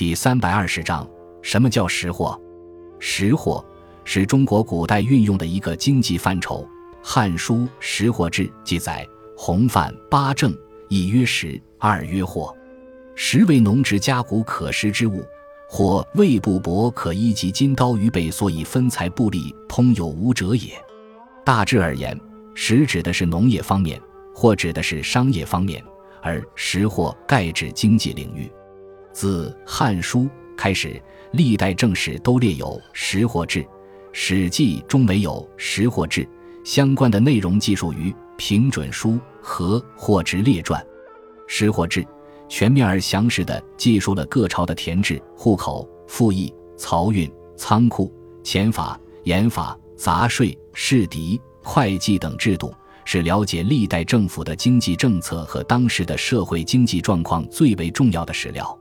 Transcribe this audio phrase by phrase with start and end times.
[0.00, 1.06] 第三百二十章，
[1.42, 2.40] 什么叫识货？
[2.98, 3.62] 识货
[4.02, 6.66] 是中国古代运用的一个经济范畴。
[7.02, 10.56] 《汉书·识货志》记载：“洪范八正，
[10.88, 12.56] 一曰识，二曰货。
[13.14, 15.22] 识为农职家谷可食之物，
[15.68, 20.72] 货谓布帛可衣及金刀鱼贝，所以分财布利，通有无者也。”
[21.44, 22.18] 大致而言，
[22.54, 24.00] 识指的是农业方面，
[24.34, 25.84] 或指的是商业方面，
[26.22, 28.50] 而识货概指经济领域。
[29.20, 30.20] 自《汉书》
[30.56, 30.98] 开始，
[31.32, 33.60] 历代正史都列有识货志，
[34.14, 36.26] 《史记》中没有识货志，
[36.64, 39.10] 相关的内容记述于《平准书》
[39.42, 40.82] 和《货殖列传》。
[41.46, 42.02] 识货志
[42.48, 48.10] 全面而详实地记述了各朝的田制、户口、赋役、漕运、仓库、
[48.42, 52.72] 钱法、盐法、杂税、市敌、会计等制度，
[53.04, 58.79] 是了解历代政府的经济政策和当时的社会经济状况最为重要的史料。